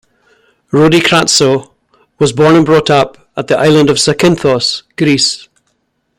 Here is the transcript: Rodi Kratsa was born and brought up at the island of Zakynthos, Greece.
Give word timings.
Rodi 0.73 0.99
Kratsa 0.99 1.69
was 2.17 2.33
born 2.33 2.55
and 2.55 2.65
brought 2.65 2.89
up 2.89 3.29
at 3.37 3.45
the 3.47 3.59
island 3.59 3.87
of 3.87 3.97
Zakynthos, 3.97 4.81
Greece. 4.97 5.47